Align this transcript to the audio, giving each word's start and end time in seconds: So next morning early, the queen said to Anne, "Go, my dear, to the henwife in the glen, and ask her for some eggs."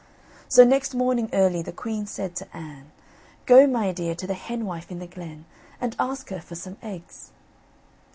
So 0.47 0.63
next 0.63 0.95
morning 0.95 1.29
early, 1.31 1.61
the 1.61 1.71
queen 1.71 2.07
said 2.07 2.35
to 2.37 2.57
Anne, 2.57 2.89
"Go, 3.45 3.67
my 3.67 3.91
dear, 3.91 4.15
to 4.15 4.25
the 4.25 4.33
henwife 4.33 4.89
in 4.89 4.97
the 4.97 5.05
glen, 5.05 5.45
and 5.79 5.95
ask 5.99 6.31
her 6.31 6.41
for 6.41 6.55
some 6.55 6.77
eggs." 6.81 7.29